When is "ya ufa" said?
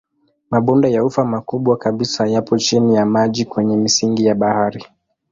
0.91-1.25